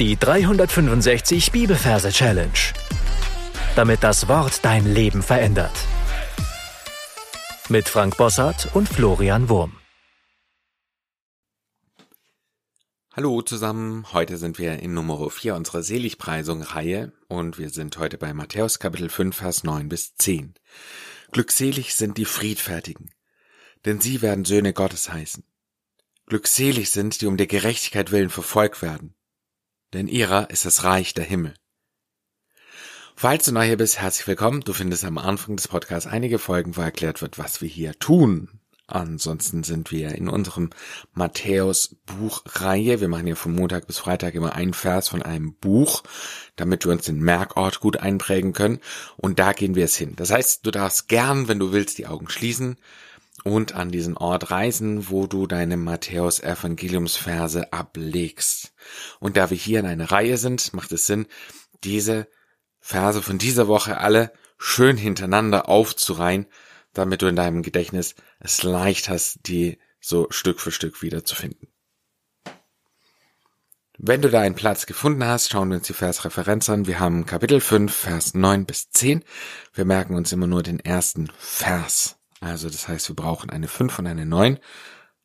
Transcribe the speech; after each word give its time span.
Die 0.00 0.16
365 0.16 1.52
Bibelverse 1.52 2.10
Challenge. 2.10 2.50
Damit 3.76 4.02
das 4.02 4.26
Wort 4.26 4.64
dein 4.64 4.92
Leben 4.92 5.22
verändert. 5.22 5.70
Mit 7.68 7.88
Frank 7.88 8.16
Bossart 8.16 8.74
und 8.74 8.88
Florian 8.88 9.48
Wurm. 9.48 9.76
Hallo 13.12 13.40
zusammen, 13.42 14.12
heute 14.12 14.36
sind 14.36 14.58
wir 14.58 14.80
in 14.80 14.94
Nummer 14.94 15.30
4 15.30 15.54
unserer 15.54 15.84
Seligpreisung-Reihe 15.84 17.12
und 17.28 17.58
wir 17.58 17.70
sind 17.70 17.96
heute 17.96 18.18
bei 18.18 18.34
Matthäus 18.34 18.80
Kapitel 18.80 19.08
5, 19.08 19.36
Vers 19.36 19.62
9 19.62 19.88
bis 19.88 20.16
10. 20.16 20.54
Glückselig 21.30 21.94
sind 21.94 22.18
die 22.18 22.24
Friedfertigen, 22.24 23.12
denn 23.84 24.00
sie 24.00 24.22
werden 24.22 24.44
Söhne 24.44 24.72
Gottes 24.72 25.12
heißen. 25.12 25.44
Glückselig 26.26 26.90
sind, 26.90 27.20
die 27.20 27.26
um 27.26 27.36
der 27.36 27.46
Gerechtigkeit 27.46 28.10
willen 28.10 28.30
verfolgt 28.30 28.82
werden, 28.82 29.14
denn 29.94 30.08
ihrer 30.08 30.50
ist 30.50 30.66
das 30.66 30.84
Reich 30.84 31.14
der 31.14 31.24
Himmel. 31.24 31.54
Falls 33.16 33.44
du 33.44 33.52
neu 33.52 33.64
hier 33.64 33.76
bist, 33.76 34.00
herzlich 34.00 34.26
willkommen. 34.26 34.60
Du 34.62 34.72
findest 34.72 35.04
am 35.04 35.18
Anfang 35.18 35.56
des 35.56 35.68
Podcasts 35.68 36.08
einige 36.08 36.40
Folgen, 36.40 36.76
wo 36.76 36.80
erklärt 36.80 37.22
wird, 37.22 37.38
was 37.38 37.62
wir 37.62 37.68
hier 37.68 37.96
tun. 37.98 38.60
Ansonsten 38.86 39.62
sind 39.62 39.92
wir 39.92 40.14
in 40.16 40.28
unserem 40.28 40.70
Matthäus 41.14 41.96
Buchreihe. 42.04 43.00
Wir 43.00 43.08
machen 43.08 43.28
ja 43.28 43.34
von 43.34 43.54
Montag 43.54 43.86
bis 43.86 43.98
Freitag 43.98 44.34
immer 44.34 44.54
einen 44.54 44.74
Vers 44.74 45.08
von 45.08 45.22
einem 45.22 45.54
Buch, 45.54 46.02
damit 46.56 46.84
wir 46.84 46.92
uns 46.92 47.06
den 47.06 47.20
Merkort 47.20 47.80
gut 47.80 47.96
einprägen 47.96 48.52
können. 48.52 48.80
Und 49.16 49.38
da 49.38 49.52
gehen 49.52 49.74
wir 49.74 49.84
es 49.84 49.96
hin. 49.96 50.14
Das 50.16 50.30
heißt, 50.30 50.66
du 50.66 50.70
darfst 50.70 51.08
gern, 51.08 51.48
wenn 51.48 51.60
du 51.60 51.72
willst, 51.72 51.96
die 51.96 52.06
Augen 52.06 52.28
schließen 52.28 52.76
und 53.44 53.74
an 53.74 53.90
diesen 53.90 54.16
Ort 54.16 54.50
reisen, 54.50 55.10
wo 55.10 55.26
du 55.26 55.46
deine 55.46 55.76
Matthäus 55.76 56.40
Evangeliumsverse 56.40 57.72
ablegst. 57.72 58.72
Und 59.20 59.36
da 59.36 59.50
wir 59.50 59.56
hier 59.56 59.80
in 59.80 59.86
einer 59.86 60.10
Reihe 60.10 60.38
sind, 60.38 60.72
macht 60.72 60.90
es 60.92 61.06
Sinn, 61.06 61.26
diese 61.84 62.26
Verse 62.80 63.22
von 63.22 63.38
dieser 63.38 63.68
Woche 63.68 63.98
alle 63.98 64.32
schön 64.58 64.96
hintereinander 64.96 65.68
aufzureihen, 65.68 66.46
damit 66.94 67.22
du 67.22 67.26
in 67.26 67.36
deinem 67.36 67.62
Gedächtnis 67.62 68.14
es 68.40 68.62
leicht 68.62 69.08
hast, 69.08 69.40
die 69.46 69.78
so 70.00 70.26
Stück 70.30 70.60
für 70.60 70.72
Stück 70.72 71.02
wiederzufinden. 71.02 71.68
Wenn 73.98 74.22
du 74.22 74.30
da 74.30 74.40
einen 74.40 74.54
Platz 74.54 74.86
gefunden 74.86 75.24
hast, 75.24 75.50
schauen 75.50 75.68
wir 75.68 75.76
uns 75.76 75.86
die 75.86 75.92
Versreferenz 75.92 76.68
an. 76.68 76.86
Wir 76.86 76.98
haben 76.98 77.26
Kapitel 77.26 77.60
5, 77.60 77.94
Vers 77.94 78.34
9 78.34 78.66
bis 78.66 78.90
10. 78.90 79.22
Wir 79.72 79.84
merken 79.84 80.14
uns 80.14 80.32
immer 80.32 80.46
nur 80.46 80.62
den 80.62 80.80
ersten 80.80 81.30
Vers. 81.38 82.18
Also 82.44 82.68
das 82.68 82.88
heißt, 82.88 83.08
wir 83.08 83.16
brauchen 83.16 83.48
eine 83.48 83.68
5 83.68 84.00
und 84.00 84.06
eine 84.06 84.26
9, 84.26 84.58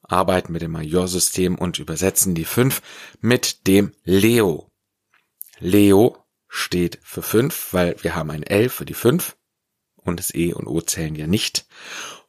arbeiten 0.03 0.53
mit 0.53 0.61
dem 0.61 0.71
Majorsystem 0.71 1.57
und 1.57 1.77
übersetzen 1.77 2.33
die 2.33 2.45
5 2.45 2.81
mit 3.19 3.67
dem 3.67 3.91
Leo. 4.05 4.71
Leo 5.59 6.17
steht 6.47 6.97
für 7.03 7.21
5, 7.21 7.73
weil 7.73 8.01
wir 8.03 8.15
haben 8.15 8.31
ein 8.31 8.43
L 8.43 8.69
für 8.69 8.85
die 8.85 8.93
5 8.93 9.35
und 9.97 10.17
das 10.17 10.33
E 10.33 10.53
und 10.53 10.65
O 10.65 10.79
zählen 10.79 11.13
ja 11.13 11.27
nicht. 11.27 11.67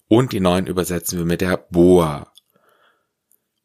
Und 0.08 0.32
die 0.32 0.41
9 0.41 0.66
übersetzen 0.66 1.19
wir 1.19 1.25
mit 1.25 1.41
der 1.41 1.56
Boa. 1.56 2.32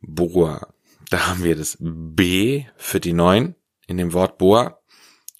Boa. 0.02 0.76
Da 1.10 1.26
haben 1.26 1.44
wir 1.44 1.56
das 1.56 1.78
B 1.80 2.66
für 2.78 3.00
die 3.00 3.14
9 3.14 3.56
in 3.88 3.98
dem 3.98 4.14
Wort 4.14 4.38
Boa 4.38 4.80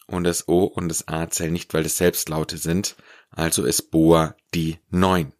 und 0.08 0.24
das 0.24 0.48
O 0.48 0.64
und 0.64 0.90
das 0.90 1.08
A 1.08 1.30
zählen 1.30 1.54
nicht, 1.54 1.76
weil 1.76 1.84
das 1.84 1.98
Selbstlaute 1.98 2.58
sind. 2.58 2.96
Also 3.30 3.66
ist 3.66 3.92
Boa 3.92 4.36
die 4.56 4.80
9. 4.90 5.35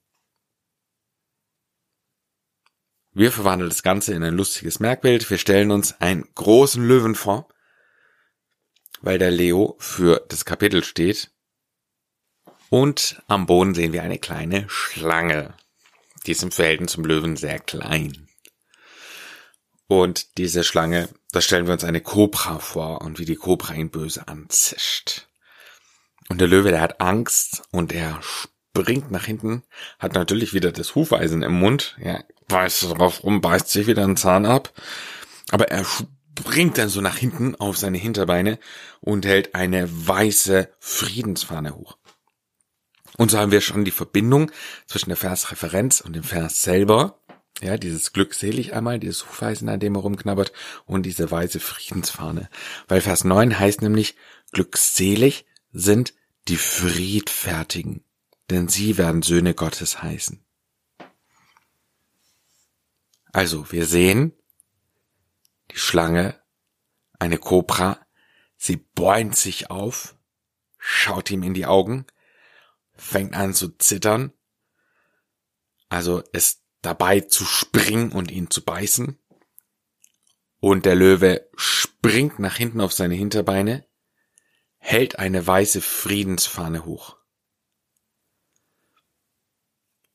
Wir 3.16 3.32
verwandeln 3.32 3.70
das 3.70 3.82
Ganze 3.82 4.14
in 4.14 4.26
ein 4.26 4.36
lustiges 4.36 4.82
Merkbild. 4.82 5.30
Wir 5.30 5.38
stellen 5.38 5.72
uns 5.72 6.02
einen 6.02 6.28
großen 6.36 6.86
Löwen 6.86 7.16
vor, 7.16 7.48
weil 9.00 9.18
der 9.18 9.32
Leo 9.32 9.78
für 9.80 10.26
das 10.28 10.44
Kapitel 10.44 10.84
steht. 10.84 11.32
Und 12.70 13.24
am 13.28 13.46
Boden 13.46 13.74
sehen 13.74 13.94
wir 13.94 14.04
eine 14.04 14.20
kleine 14.20 14.66
Schlange. 14.68 15.54
Die 16.26 16.32
ist 16.32 16.44
im 16.44 16.52
Verhältnis 16.52 16.92
zum 16.92 17.06
Löwen 17.06 17.38
sehr 17.38 17.60
klein. 17.60 18.28
Und 19.88 20.38
diese 20.38 20.66
Schlange, 20.66 21.08
da 21.32 21.40
stellen 21.40 21.68
wir 21.68 21.74
uns 21.74 21.86
eine 21.86 22.02
Kobra 22.02 22.60
vor 22.60 23.00
und 23.00 23.18
wie 23.18 23.26
die 23.26 23.38
Kobra 23.38 23.76
ihn 23.76 23.92
böse 23.92 24.28
anzischt. 24.28 25.30
Und 26.28 26.42
der 26.42 26.50
Löwe, 26.50 26.72
der 26.72 26.82
hat 26.82 27.00
Angst 27.00 27.64
und 27.72 27.94
er 27.94 28.20
springt 28.22 29.10
nach 29.10 29.24
hinten, 29.24 29.64
hat 30.00 30.16
natürlich 30.16 30.54
wieder 30.54 30.74
das 30.74 30.96
Hufeisen 30.96 31.44
im 31.44 31.54
Mund, 31.54 31.96
ja, 32.04 32.22
beißt 32.48 32.84
drauf 32.84 33.24
rum, 33.24 33.42
beißt 33.42 33.70
sich 33.70 33.88
wieder 33.88 34.04
einen 34.04 34.18
Zahn 34.18 34.46
ab, 34.46 34.72
aber 35.52 35.70
er 35.70 35.86
springt 35.86 36.78
dann 36.78 36.90
so 36.90 37.02
nach 37.02 37.18
hinten 37.18 37.56
auf 37.56 37.78
seine 37.78 37.98
Hinterbeine 37.98 38.60
und 39.02 39.26
hält 39.26 39.56
eine 39.56 39.88
weiße 39.90 40.70
Friedensfahne 40.80 41.76
hoch. 41.76 41.98
Und 43.18 43.32
so 43.32 43.38
haben 43.38 43.52
wir 43.52 43.62
schon 43.62 43.86
die 43.86 43.92
Verbindung 43.92 44.52
zwischen 44.88 45.10
der 45.10 45.18
Versreferenz 45.18 46.02
und 46.02 46.14
dem 46.14 46.24
Vers 46.24 46.62
selber. 46.62 47.22
Ja, 47.62 47.78
dieses 47.78 48.12
glückselig 48.12 48.74
einmal, 48.74 49.00
dieses 49.00 49.26
Hufeisen, 49.26 49.70
an 49.70 49.80
dem 49.80 49.96
er 49.96 50.02
rumknabbert, 50.02 50.52
und 50.86 51.04
diese 51.04 51.32
weiße 51.32 51.62
Friedensfahne. 51.62 52.50
Weil 52.90 53.00
Vers 53.00 53.24
9 53.24 53.58
heißt 53.58 53.82
nämlich, 53.82 54.16
glückselig 54.52 55.46
sind 55.72 56.14
die 56.50 56.58
Friedfertigen, 56.58 58.04
denn 58.50 58.68
sie 58.68 58.98
werden 58.98 59.22
Söhne 59.22 59.54
Gottes 59.54 60.04
heißen. 60.04 60.45
Also, 63.36 63.70
wir 63.74 63.86
sehen 63.86 64.32
die 65.72 65.78
Schlange, 65.78 66.42
eine 67.20 67.38
Kobra, 67.38 68.00
sie 68.56 68.78
bäumt 68.78 69.36
sich 69.36 69.70
auf, 69.70 70.16
schaut 70.78 71.30
ihm 71.32 71.44
in 71.44 71.54
die 71.54 71.66
Augen, 71.66 72.06
fängt 72.94 73.34
an 73.34 73.54
zu 73.54 73.78
zittern, 73.78 74.32
also 75.90 76.22
ist 76.32 76.64
dabei 76.82 77.20
zu 77.20 77.44
springen 77.44 78.14
und 78.14 78.32
ihn 78.32 78.50
zu 78.50 78.64
beißen. 78.64 79.20
Und 80.62 80.86
der 80.86 80.96
Löwe 80.96 81.50
springt 81.58 82.40
nach 82.40 82.56
hinten 82.56 82.80
auf 82.80 82.94
seine 82.94 83.16
Hinterbeine, 83.16 83.86
hält 84.78 85.20
eine 85.20 85.46
weiße 85.46 85.82
Friedensfahne 85.82 86.86
hoch. 86.86 87.18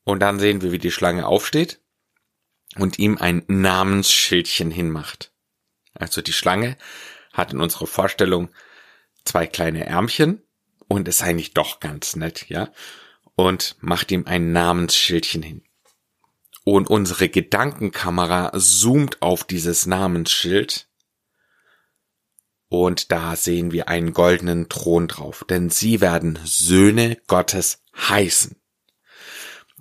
Und 0.05 0.21
dann 0.21 0.39
sehen 0.39 0.63
wir, 0.63 0.71
wie 0.71 0.79
die 0.79 0.89
Schlange 0.89 1.27
aufsteht 1.27 1.80
und 2.77 2.99
ihm 2.99 3.17
ein 3.17 3.43
Namensschildchen 3.47 4.71
hinmacht. 4.71 5.31
Also 5.93 6.21
die 6.21 6.33
Schlange 6.33 6.77
hat 7.33 7.53
in 7.53 7.59
unserer 7.59 7.87
Vorstellung 7.87 8.49
zwei 9.25 9.47
kleine 9.47 9.85
Ärmchen 9.85 10.41
und 10.87 11.07
ist 11.07 11.21
eigentlich 11.21 11.53
doch 11.53 11.79
ganz 11.79 12.15
nett, 12.15 12.49
ja, 12.49 12.71
und 13.35 13.75
macht 13.79 14.11
ihm 14.11 14.25
ein 14.25 14.51
Namensschildchen 14.51 15.43
hin. 15.43 15.63
Und 16.63 16.89
unsere 16.89 17.27
Gedankenkamera 17.29 18.51
zoomt 18.57 19.21
auf 19.21 19.43
dieses 19.43 19.85
Namensschild 19.85 20.87
und 22.71 23.11
da 23.11 23.35
sehen 23.35 23.73
wir 23.73 23.89
einen 23.89 24.13
goldenen 24.13 24.69
Thron 24.69 25.09
drauf, 25.09 25.43
denn 25.49 25.69
sie 25.69 25.99
werden 25.99 26.39
Söhne 26.45 27.17
Gottes 27.27 27.83
heißen. 27.97 28.55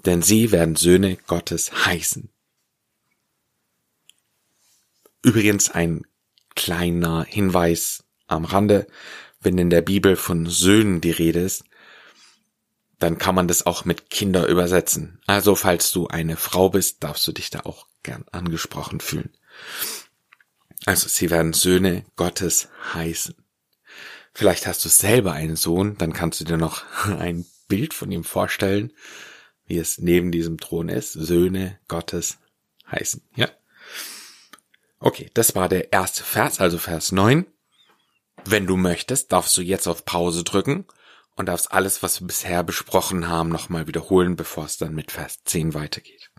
Denn 0.05 0.23
sie 0.23 0.51
werden 0.51 0.75
Söhne 0.75 1.17
Gottes 1.29 1.87
heißen. 1.87 2.33
Übrigens 5.23 5.71
ein 5.71 6.03
kleiner 6.55 7.25
Hinweis 7.25 8.05
am 8.27 8.45
Rande, 8.45 8.87
wenn 9.41 9.59
in 9.59 9.71
der 9.71 9.83
Bibel 9.83 10.17
von 10.17 10.47
Söhnen 10.47 11.01
die 11.01 11.11
Rede 11.11 11.41
ist, 11.41 11.65
dann 12.99 13.19
kann 13.19 13.35
man 13.35 13.49
das 13.49 13.65
auch 13.65 13.85
mit 13.85 14.11
Kinder 14.11 14.47
übersetzen. 14.47 15.21
Also 15.27 15.55
falls 15.55 15.91
du 15.91 16.07
eine 16.09 16.37
Frau 16.37 16.69
bist, 16.69 17.03
darfst 17.03 17.27
du 17.27 17.33
dich 17.33 17.51
da 17.51 17.61
auch 17.61 17.87
gern 18.03 18.25
angesprochen 18.31 19.01
fühlen. 19.01 19.31
Also 20.85 21.09
sie 21.09 21.31
werden 21.31 21.53
Söhne 21.53 22.05
Gottes 22.17 22.69
heißen. 22.95 23.35
Vielleicht 24.33 24.67
hast 24.67 24.85
du 24.85 24.89
selber 24.89 25.33
einen 25.33 25.57
Sohn, 25.57 25.97
dann 25.99 26.13
kannst 26.13 26.41
du 26.41 26.45
dir 26.45 26.57
noch 26.57 26.85
ein 27.05 27.47
Bild 27.69 27.95
von 27.95 28.13
ihm 28.13 28.25
vorstellen, 28.25 28.93
wie 29.67 29.79
es 29.79 29.99
neben 29.99 30.31
diesem 30.33 30.59
Thron 30.59 30.89
ist. 30.89 31.13
Söhne 31.13 31.79
Gottes 31.89 32.39
heißen. 32.91 33.23
Ja. 33.35 33.49
Okay, 35.03 35.31
das 35.33 35.55
war 35.55 35.71
der 35.71 35.93
erste 35.95 36.23
Vers, 36.23 36.61
also 36.61 36.77
Vers 36.77 37.11
9. 37.11 37.47
Wenn 38.45 38.67
du 38.67 38.77
möchtest, 38.77 39.33
darfst 39.33 39.57
du 39.57 39.63
jetzt 39.63 39.87
auf 39.87 40.05
Pause 40.05 40.45
drücken 40.45 40.87
und 41.37 41.47
darfst 41.47 41.73
alles, 41.73 42.03
was 42.03 42.21
wir 42.21 42.27
bisher 42.27 42.63
besprochen 42.63 43.27
haben, 43.27 43.49
nochmal 43.49 43.87
wiederholen, 43.87 44.37
bevor 44.37 44.67
es 44.67 44.77
dann 44.77 44.95
mit 44.95 45.11
Vers 45.11 45.43
10 45.45 45.73
weitergeht. 45.73 46.31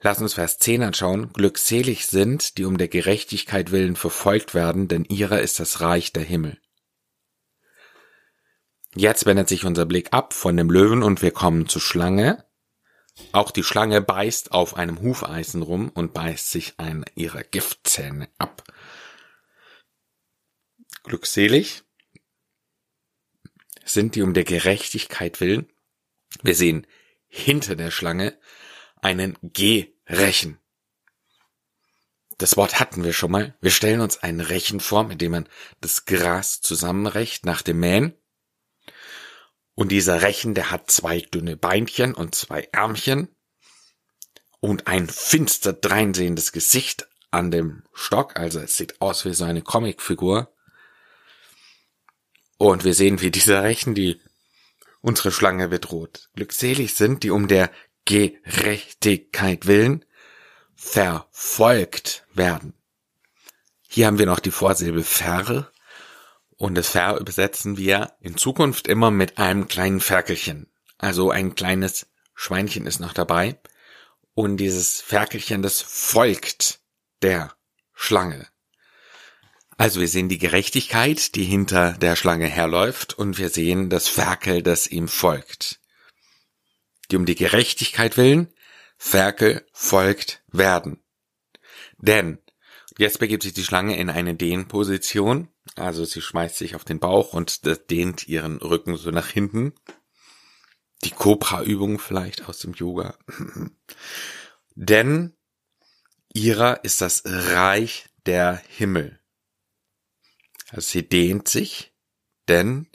Lass 0.00 0.20
uns 0.20 0.34
Vers 0.34 0.58
10 0.58 0.82
anschauen. 0.82 1.32
Glückselig 1.32 2.06
sind, 2.06 2.58
die 2.58 2.66
um 2.66 2.76
der 2.76 2.88
Gerechtigkeit 2.88 3.70
willen 3.70 3.96
verfolgt 3.96 4.54
werden, 4.54 4.88
denn 4.88 5.06
ihrer 5.06 5.40
ist 5.40 5.58
das 5.58 5.80
Reich 5.80 6.12
der 6.12 6.22
Himmel. 6.22 6.60
Jetzt 8.94 9.24
wendet 9.24 9.48
sich 9.48 9.64
unser 9.64 9.86
Blick 9.86 10.12
ab 10.12 10.34
von 10.34 10.56
dem 10.56 10.70
Löwen 10.70 11.02
und 11.02 11.22
wir 11.22 11.30
kommen 11.30 11.66
zur 11.66 11.80
Schlange 11.80 12.45
Auch 13.32 13.50
die 13.50 13.62
Schlange 13.62 14.00
beißt 14.00 14.52
auf 14.52 14.76
einem 14.76 15.00
Hufeisen 15.00 15.62
rum 15.62 15.90
und 15.90 16.14
beißt 16.14 16.50
sich 16.50 16.78
einen 16.78 17.04
ihrer 17.14 17.42
Giftzähne 17.42 18.28
ab. 18.38 18.62
Glückselig 21.04 21.82
sind 23.84 24.14
die 24.14 24.22
um 24.22 24.34
der 24.34 24.44
Gerechtigkeit 24.44 25.40
willen. 25.40 25.70
Wir 26.42 26.54
sehen 26.54 26.86
hinter 27.28 27.76
der 27.76 27.90
Schlange 27.90 28.38
einen 29.00 29.38
Gerechen. 29.42 30.58
Das 32.38 32.56
Wort 32.56 32.80
hatten 32.80 33.04
wir 33.04 33.12
schon 33.12 33.30
mal. 33.30 33.56
Wir 33.60 33.70
stellen 33.70 34.00
uns 34.00 34.18
einen 34.18 34.40
Rechen 34.40 34.80
vor, 34.80 35.04
mit 35.04 35.20
dem 35.20 35.32
man 35.32 35.48
das 35.80 36.04
Gras 36.04 36.60
zusammenrecht 36.60 37.46
nach 37.46 37.62
dem 37.62 37.80
Mähen. 37.80 38.14
Und 39.76 39.92
dieser 39.92 40.22
Rechen, 40.22 40.54
der 40.54 40.70
hat 40.70 40.90
zwei 40.90 41.20
dünne 41.20 41.56
Beinchen 41.56 42.14
und 42.14 42.34
zwei 42.34 42.66
Ärmchen 42.72 43.28
und 44.58 44.86
ein 44.86 45.06
finster 45.06 45.74
dreinsehendes 45.74 46.50
Gesicht 46.50 47.06
an 47.30 47.50
dem 47.50 47.84
Stock. 47.92 48.36
Also 48.36 48.58
es 48.58 48.78
sieht 48.78 49.02
aus 49.02 49.26
wie 49.26 49.34
so 49.34 49.44
eine 49.44 49.60
Comicfigur. 49.60 50.50
Und 52.56 52.84
wir 52.84 52.94
sehen, 52.94 53.20
wie 53.20 53.30
dieser 53.30 53.62
Rechen 53.62 53.94
die 53.94 54.18
unsere 55.02 55.30
Schlange 55.30 55.68
bedroht. 55.68 56.30
Glückselig 56.34 56.94
sind, 56.94 57.22
die 57.22 57.30
um 57.30 57.46
der 57.46 57.70
Gerechtigkeit 58.06 59.66
willen 59.66 60.06
verfolgt 60.74 62.26
werden. 62.32 62.72
Hier 63.88 64.06
haben 64.06 64.18
wir 64.18 64.26
noch 64.26 64.40
die 64.40 64.50
Vorsilbe 64.50 65.04
ver 65.04 65.70
und 66.56 66.74
das 66.74 66.88
ver 66.88 67.18
übersetzen 67.18 67.76
wir 67.76 68.12
in 68.20 68.36
Zukunft 68.36 68.88
immer 68.88 69.10
mit 69.10 69.38
einem 69.38 69.68
kleinen 69.68 70.00
Ferkelchen. 70.00 70.70
Also 70.98 71.30
ein 71.30 71.54
kleines 71.54 72.06
Schweinchen 72.34 72.86
ist 72.86 73.00
noch 73.00 73.12
dabei 73.12 73.58
und 74.34 74.58
dieses 74.58 75.00
Ferkelchen, 75.00 75.62
das 75.62 75.80
folgt 75.80 76.80
der 77.22 77.54
Schlange. 77.94 78.46
Also 79.78 80.00
wir 80.00 80.08
sehen 80.08 80.28
die 80.28 80.38
Gerechtigkeit, 80.38 81.34
die 81.34 81.44
hinter 81.44 81.92
der 81.92 82.16
Schlange 82.16 82.46
herläuft, 82.46 83.14
und 83.14 83.36
wir 83.36 83.50
sehen 83.50 83.90
das 83.90 84.08
Ferkel, 84.08 84.62
das 84.62 84.86
ihm 84.86 85.08
folgt. 85.08 85.80
Die 87.10 87.16
um 87.16 87.26
die 87.26 87.34
Gerechtigkeit 87.34 88.16
willen, 88.16 88.52
Ferkel 88.96 89.66
folgt 89.72 90.42
werden. 90.48 91.02
Denn 91.98 92.38
jetzt 92.98 93.18
begibt 93.18 93.42
sich 93.42 93.52
die 93.52 93.64
Schlange 93.64 93.98
in 93.98 94.10
eine 94.10 94.34
Dehnposition, 94.34 95.48
also 95.74 96.04
sie 96.04 96.20
schmeißt 96.20 96.56
sich 96.56 96.74
auf 96.74 96.84
den 96.84 97.00
Bauch 97.00 97.32
und 97.32 97.62
dehnt 97.90 98.28
ihren 98.28 98.58
Rücken 98.58 98.96
so 98.96 99.10
nach 99.10 99.28
hinten. 99.28 99.74
Die 101.04 101.10
Cobra-Übung 101.10 101.98
vielleicht 101.98 102.48
aus 102.48 102.58
dem 102.60 102.72
Yoga. 102.72 103.18
Denn 104.74 105.34
ihrer 106.32 106.84
ist 106.84 107.00
das 107.00 107.22
Reich 107.24 108.08
der 108.26 108.62
Himmel. 108.68 109.20
Also 110.70 110.90
sie 110.90 111.08
dehnt 111.08 111.48
sich, 111.48 111.92
denn 112.48 112.88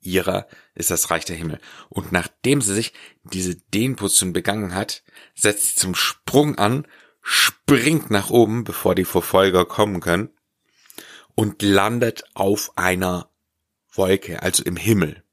ihrer 0.00 0.48
ist 0.74 0.90
das 0.90 1.10
Reich 1.10 1.24
der 1.24 1.36
Himmel. 1.36 1.60
Und 1.88 2.12
nachdem 2.12 2.60
sie 2.60 2.74
sich 2.74 2.92
diese 3.22 3.56
Dehnposition 3.56 4.32
begangen 4.32 4.74
hat, 4.74 5.02
setzt 5.34 5.66
sie 5.66 5.74
zum 5.76 5.94
Sprung 5.94 6.56
an, 6.58 6.86
springt 7.24 8.10
nach 8.10 8.30
oben, 8.30 8.64
bevor 8.64 8.94
die 8.94 9.06
Verfolger 9.06 9.64
kommen 9.64 10.00
können, 10.00 10.30
und 11.34 11.62
landet 11.62 12.24
auf 12.34 12.76
einer 12.76 13.30
Wolke, 13.92 14.42
also 14.42 14.62
im 14.62 14.76
Himmel. 14.76 15.24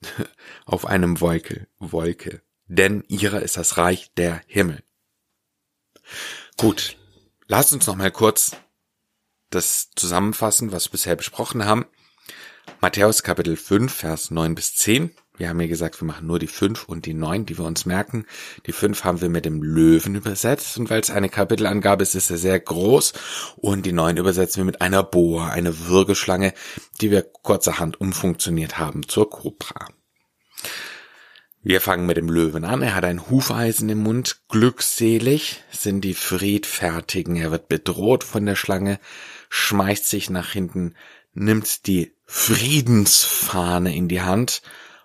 auf 0.64 0.86
einem 0.86 1.20
Wolke, 1.20 1.68
Wolke. 1.78 2.42
Denn 2.66 3.04
ihrer 3.08 3.42
ist 3.42 3.56
das 3.56 3.76
Reich 3.76 4.12
der 4.16 4.40
Himmel. 4.46 4.82
Gut, 6.56 6.96
lasst 7.46 7.72
uns 7.72 7.86
noch 7.86 7.96
mal 7.96 8.10
kurz 8.10 8.56
das 9.50 9.90
zusammenfassen, 9.94 10.72
was 10.72 10.86
wir 10.86 10.92
bisher 10.92 11.16
besprochen 11.16 11.64
haben. 11.66 11.84
Matthäus 12.80 13.22
Kapitel 13.22 13.56
5, 13.56 13.92
Vers 13.92 14.30
9 14.30 14.54
bis 14.54 14.74
10. 14.74 15.14
Wir 15.38 15.48
haben 15.48 15.60
ja 15.60 15.66
gesagt, 15.66 16.00
wir 16.00 16.06
machen 16.06 16.26
nur 16.26 16.38
die 16.38 16.46
5 16.46 16.84
und 16.84 17.06
die 17.06 17.14
9, 17.14 17.46
die 17.46 17.56
wir 17.56 17.64
uns 17.64 17.86
merken. 17.86 18.26
Die 18.66 18.72
5 18.72 19.04
haben 19.04 19.20
wir 19.22 19.30
mit 19.30 19.46
dem 19.46 19.62
Löwen 19.62 20.14
übersetzt 20.14 20.76
und 20.78 20.90
weil 20.90 21.00
es 21.00 21.10
eine 21.10 21.30
Kapitelangabe 21.30 22.02
ist, 22.02 22.14
ist 22.14 22.30
er 22.30 22.36
sehr 22.36 22.60
groß. 22.60 23.14
Und 23.56 23.86
die 23.86 23.92
9 23.92 24.18
übersetzen 24.18 24.58
wir 24.58 24.66
mit 24.66 24.82
einer 24.82 25.02
Boa, 25.02 25.48
eine 25.48 25.86
Würgeschlange, 25.86 26.52
die 27.00 27.10
wir 27.10 27.22
kurzerhand 27.22 27.98
umfunktioniert 27.98 28.78
haben 28.78 29.08
zur 29.08 29.30
Cobra. 29.30 29.86
Wir 31.64 31.80
fangen 31.80 32.06
mit 32.06 32.16
dem 32.16 32.28
Löwen 32.28 32.64
an. 32.64 32.82
Er 32.82 32.94
hat 32.94 33.04
ein 33.04 33.30
Hufeisen 33.30 33.88
im 33.88 33.98
Mund. 33.98 34.42
Glückselig 34.48 35.62
sind 35.70 36.02
die 36.02 36.14
Friedfertigen. 36.14 37.36
Er 37.36 37.52
wird 37.52 37.68
bedroht 37.68 38.24
von 38.24 38.44
der 38.44 38.56
Schlange, 38.56 38.98
schmeißt 39.48 40.08
sich 40.08 40.28
nach 40.28 40.50
hinten, 40.50 40.94
nimmt 41.34 41.86
die 41.86 42.16
Friedensfahne 42.26 43.94
in 43.94 44.08
die 44.08 44.22
Hand 44.22 44.62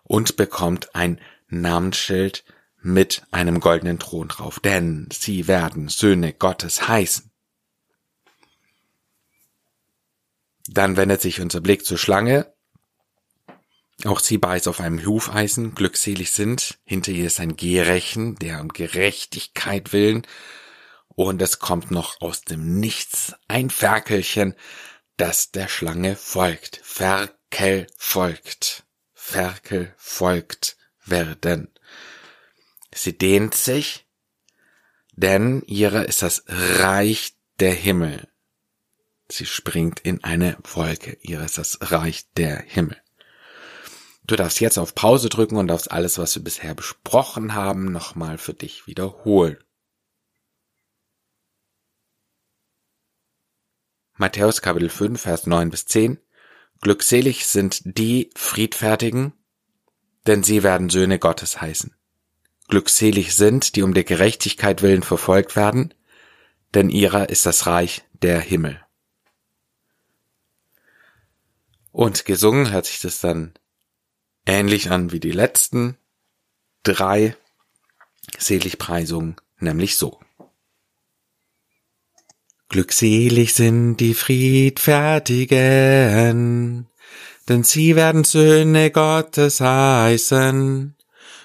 und 0.08 0.36
bekommt 0.36 0.96
ein 0.96 1.22
Namensschild 1.48 2.44
mit 2.82 3.24
einem 3.32 3.60
goldenen 3.60 4.00
Thron 4.00 4.28
drauf. 4.28 4.60
Denn 4.60 5.08
sie 5.12 5.48
werden 5.48 5.90
Söhne 5.90 6.34
Gottes 6.34 6.88
heißen. 6.88 7.32
Dann 10.70 10.98
wendet 10.98 11.22
sich 11.22 11.40
unser 11.40 11.62
Blick 11.62 11.86
zur 11.86 11.98
Schlange 11.98 12.54
auch 14.06 14.20
sie 14.20 14.38
beißt 14.38 14.68
auf 14.68 14.80
einem 14.80 15.04
Hufeisen, 15.04 15.74
glückselig 15.74 16.32
sind. 16.32 16.78
Hinter 16.86 17.12
ihr 17.12 17.28
ist 17.28 17.40
ein 17.40 17.58
Gerechen, 17.58 18.36
der 18.36 18.62
um 18.62 18.70
Gerechtigkeit 18.70 19.92
willen. 19.92 20.28
Und 21.08 21.42
es 21.42 21.58
kommt 21.58 21.90
noch 21.90 22.22
aus 22.22 22.42
dem 22.42 22.80
Nichts 22.80 23.34
ein 23.48 23.72
Ferkelchen, 23.72 24.54
das 25.16 25.52
der 25.52 25.68
Schlange 25.68 26.16
folgt. 26.16 26.80
Ferkel 26.84 27.88
folgt. 27.98 28.84
Ferkel 29.30 29.94
folgt 29.98 30.78
werden. 31.04 31.68
Sie 32.96 33.18
dehnt 33.18 33.56
sich, 33.56 34.08
denn 35.12 35.64
ihre 35.68 36.06
ist 36.06 36.22
das 36.22 36.46
Reich 36.48 37.36
der 37.60 37.74
Himmel. 37.74 38.30
Sie 39.28 39.46
springt 39.46 40.00
in 40.00 40.24
eine 40.24 40.58
Wolke. 40.64 41.18
Ihre 41.20 41.44
ist 41.44 41.58
das 41.58 41.78
Reich 41.82 42.32
der 42.38 42.60
Himmel. 42.60 42.96
Du 44.24 44.38
darfst 44.38 44.62
jetzt 44.62 44.78
auf 44.78 44.96
Pause 44.96 45.28
drücken 45.28 45.58
und 45.58 45.68
darfst 45.68 45.92
alles, 45.92 46.18
was 46.18 46.34
wir 46.36 46.44
bisher 46.46 46.74
besprochen 46.74 47.54
haben, 47.54 47.92
nochmal 47.92 48.38
für 48.38 48.54
dich 48.54 48.88
wiederholen. 48.88 49.62
Matthäus 54.14 54.62
Kapitel 54.62 54.90
5, 54.90 55.22
Vers 55.22 55.48
9 55.48 55.70
bis 55.70 55.86
10. 55.86 56.18
Glückselig 56.82 57.48
sind 57.48 57.82
die 57.84 58.30
Friedfertigen, 58.36 59.34
denn 60.28 60.44
sie 60.44 60.64
werden 60.64 60.90
Söhne 60.90 61.20
Gottes 61.20 61.60
heißen. 61.62 61.96
Glückselig 62.68 63.36
sind, 63.36 63.76
die 63.76 63.82
um 63.82 63.94
der 63.94 64.04
Gerechtigkeit 64.04 64.82
willen 64.82 65.04
verfolgt 65.04 65.56
werden, 65.56 65.94
denn 66.74 66.90
ihrer 66.90 67.30
ist 67.30 67.46
das 67.46 67.66
Reich 67.66 68.04
der 68.22 68.40
Himmel. 68.40 68.84
Und 71.92 72.26
gesungen 72.26 72.72
hört 72.72 72.86
sich 72.86 73.00
das 73.00 73.22
dann 73.22 73.54
ähnlich 74.46 74.92
an 74.92 75.12
wie 75.12 75.20
die 75.20 75.32
letzten 75.32 75.98
drei 76.84 77.36
Seligpreisungen, 78.38 79.36
nämlich 79.60 79.98
so. 79.98 80.20
Glückselig 82.70 83.54
sind 83.54 83.98
die 83.98 84.14
Friedfertigen, 84.14 86.88
denn 87.48 87.64
sie 87.64 87.96
werden 87.96 88.26
Söhne 88.26 88.92
Gottes 88.92 89.62
heißen. 89.62 90.94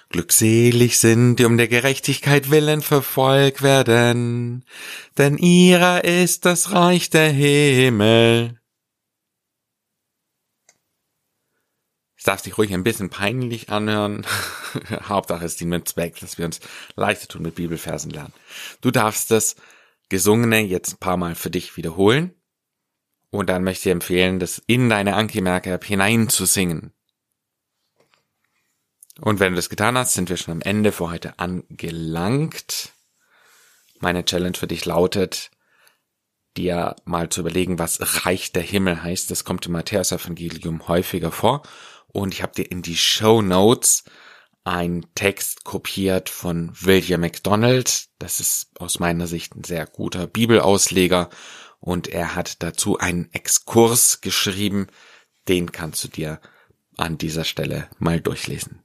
Glückselig 0.09 0.99
sind, 0.99 1.37
die 1.37 1.45
um 1.45 1.57
der 1.57 1.69
Gerechtigkeit 1.69 2.51
willen 2.51 2.83
verfolgt 2.83 3.63
werden, 3.63 4.65
denn 5.17 5.39
ihrer 5.39 6.03
ist 6.03 6.45
das 6.45 6.73
Reich 6.73 7.09
der 7.09 7.31
Himmel. 7.31 8.59
Es 12.17 12.25
darf 12.25 12.41
sich 12.41 12.59
ruhig 12.59 12.75
ein 12.75 12.83
bisschen 12.83 13.11
peinlich 13.11 13.71
anhören. 13.71 14.27
Hauptsache 15.09 15.45
ist 15.45 15.61
die 15.61 15.67
mit 15.67 15.89
Zweck, 15.89 16.19
dass 16.19 16.37
wir 16.37 16.47
uns 16.47 16.59
leichter 16.97 17.29
tun 17.29 17.43
mit 17.43 17.55
Bibelversen 17.55 18.11
lernen. 18.11 18.33
Du 18.81 18.91
darfst 18.91 19.31
das 19.31 19.55
Gesungene 20.13 20.61
jetzt 20.61 20.93
ein 20.93 20.99
paar 20.99 21.17
Mal 21.17 21.35
für 21.35 21.51
dich 21.51 21.79
wiederholen. 21.79 22.35
Und 23.31 23.49
dann 23.49 23.65
möchte 23.65 23.89
ich 23.89 23.93
empfehlen, 23.95 24.41
das 24.41 24.63
in 24.67 24.91
deine 24.91 25.15
Anki-Merke-App 25.17 25.83
hinein 25.87 26.29
zu 26.29 26.45
singen. 26.45 26.93
Und 29.23 29.41
wenn 29.41 29.53
du 29.53 29.57
das 29.57 29.71
getan 29.71 29.97
hast, 29.97 30.13
sind 30.13 30.29
wir 30.29 30.37
schon 30.37 30.53
am 30.53 30.61
Ende 30.61 30.93
für 30.93 31.09
heute 31.09 31.39
angelangt. 31.39 32.93
Meine 34.01 34.23
Challenge 34.27 34.59
für 34.59 34.67
dich 34.67 34.85
lautet, 34.85 35.51
dir 36.59 36.95
mal 37.07 37.31
zu 37.31 37.41
überlegen, 37.41 37.79
was 37.79 38.27
Reich 38.27 38.53
der 38.53 38.65
Himmel 38.65 39.03
heißt. 39.03 39.31
Das 39.31 39.45
kommt 39.45 39.65
im 39.65 39.73
Matthäus-Evangelium 39.73 40.89
häufiger 40.89 41.33
vor 41.33 41.63
und 42.09 42.35
ich 42.35 42.43
habe 42.43 42.53
dir 42.53 42.71
in 42.71 42.83
die 42.83 42.99
Show 42.99 43.41
Notes 43.41 44.05
ein 44.65 45.07
Text 45.15 45.65
kopiert 45.65 46.29
von 46.29 46.73
William 46.81 47.21
MacDonald. 47.21 48.09
Das 48.19 48.41
ist 48.41 48.71
aus 48.79 48.99
meiner 48.99 49.27
Sicht 49.27 49.55
ein 49.57 49.65
sehr 49.65 49.87
guter 49.87 50.27
Bibelausleger 50.27 51.31
und 51.81 52.09
er 52.09 52.35
hat 52.35 52.63
dazu 52.63 52.99
einen 52.99 53.33
Exkurs 53.33 54.21
geschrieben. 54.21 54.87
Den 55.49 55.73
kannst 55.73 56.05
du 56.05 56.09
dir 56.09 56.41
an 56.97 57.19
dieser 57.19 57.45
Stelle 57.45 57.89
mal 57.99 58.21
durchlesen. 58.21 58.83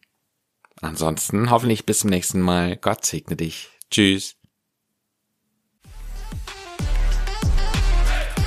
Ansonsten 0.81 1.49
hoffentlich 1.49 1.85
bis 1.85 1.99
zum 1.99 2.09
nächsten 2.09 2.41
Mal. 2.41 2.77
Gott 2.77 3.05
segne 3.05 3.35
dich. 3.35 3.69
Tschüss. 3.91 4.35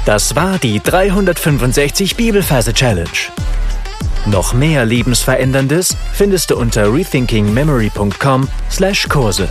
Das 0.06 0.34
war 0.34 0.58
die 0.58 0.80
365 0.80 2.16
Bibelferse 2.16 2.72
Challenge. 2.72 3.39
Noch 4.26 4.52
mehr 4.52 4.84
Lebensveränderndes 4.84 5.96
findest 6.12 6.50
du 6.50 6.56
unter 6.56 6.92
rethinkingmemory.com/Kurse. 6.92 9.48